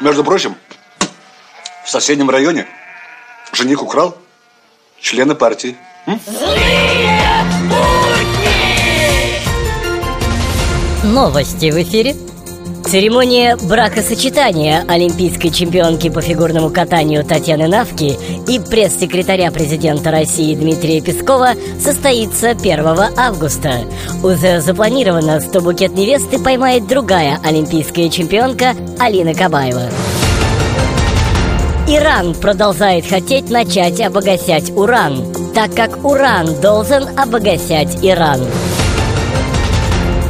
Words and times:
Между 0.00 0.24
прочим, 0.24 0.56
в 1.84 1.90
соседнем 1.90 2.30
районе 2.30 2.66
жених 3.52 3.82
украл 3.82 4.16
члена 4.98 5.34
партии. 5.34 5.76
М? 6.06 6.18
Новости 11.04 11.70
в 11.70 11.82
эфире. 11.82 12.16
Церемония 12.90 13.56
бракосочетания 13.56 14.84
олимпийской 14.88 15.50
чемпионки 15.50 16.10
по 16.10 16.20
фигурному 16.20 16.70
катанию 16.70 17.24
Татьяны 17.24 17.68
Навки 17.68 18.18
и 18.48 18.58
пресс-секретаря 18.58 19.52
президента 19.52 20.10
России 20.10 20.56
Дмитрия 20.56 21.00
Пескова 21.00 21.50
состоится 21.78 22.50
1 22.50 22.84
августа. 23.16 23.74
Уже 24.24 24.60
запланировано, 24.60 25.40
что 25.40 25.60
букет 25.60 25.92
невесты 25.92 26.40
поймает 26.40 26.88
другая 26.88 27.38
олимпийская 27.44 28.08
чемпионка 28.08 28.74
Алина 28.98 29.34
Кабаева. 29.34 29.82
Иран 31.86 32.34
продолжает 32.34 33.06
хотеть 33.06 33.50
начать 33.50 34.00
обогащать 34.00 34.72
уран, 34.72 35.32
так 35.54 35.72
как 35.76 36.04
уран 36.04 36.60
должен 36.60 37.06
обогащать 37.16 38.04
Иран. 38.04 38.40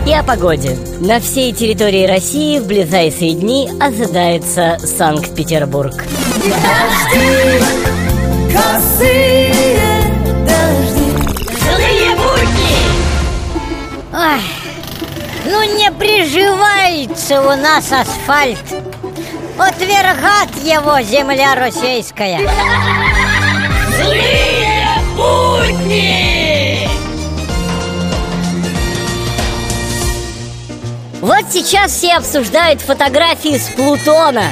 И 0.06 0.12
о 0.12 0.22
погоде. 0.22 0.76
На 1.00 1.20
всей 1.20 1.52
территории 1.52 2.06
России 2.06 2.58
в 2.58 2.66
ближайшие 2.66 3.34
дни 3.34 3.70
ожидается 3.80 4.78
Санкт-Петербург. 4.78 5.92
Дожди, 6.42 7.64
косые 8.52 9.54
дожди 10.46 11.10
Злые 11.60 12.16
будни! 12.16 12.80
Ой, 14.12 14.40
ну 15.44 15.62
не 15.76 15.92
приживается 15.92 17.42
у 17.42 17.56
нас 17.56 17.92
асфальт 17.92 18.58
Отвергат 19.58 20.48
его 20.64 21.00
земля 21.02 21.54
российская 21.54 22.40
Злые 23.96 24.49
Вот 31.20 31.44
сейчас 31.50 31.92
все 31.92 32.14
обсуждают 32.14 32.80
фотографии 32.80 33.58
с 33.58 33.68
Плутона. 33.74 34.44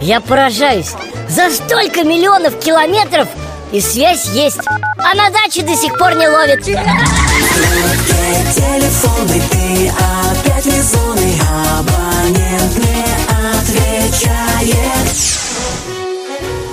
Я 0.00 0.20
поражаюсь. 0.20 0.92
За 1.28 1.50
столько 1.50 2.04
миллионов 2.04 2.58
километров 2.58 3.28
и 3.70 3.80
связь 3.82 4.24
есть. 4.26 4.60
А 4.66 5.14
на 5.14 5.28
даче 5.30 5.62
до 5.62 5.74
сих 5.76 5.98
пор 5.98 6.14
не 6.14 6.26
ловит 6.26 6.62
Телефонный 8.54 9.42
ты 9.50 9.90
опять 9.90 10.64
лизоны 10.64 11.34
Абонент 11.78 12.78
не 12.78 13.04
отвечает. 13.58 14.76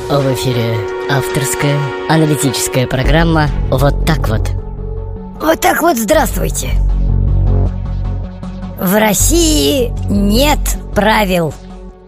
В 0.10 0.34
эфире 0.36 0.78
авторская 1.10 1.78
аналитическая 2.08 2.88
программа 2.88 3.50
«Вот 3.70 4.06
так 4.06 4.30
вот». 4.30 4.52
Вот 5.42 5.60
так 5.60 5.82
вот 5.82 5.98
здравствуйте 5.98 6.70
В 8.84 9.00
России 9.00 9.94
нет 10.10 10.60
правил. 10.94 11.54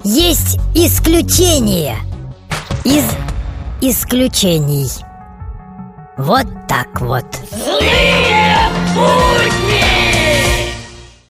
Есть 0.03 0.59
исключения. 0.75 1.95
Из 2.83 3.05
исключений. 3.79 4.89
Вот 6.17 6.45
так 6.67 6.99
вот. 6.99 7.23
Злые 7.49 8.57
будни! 8.93 9.64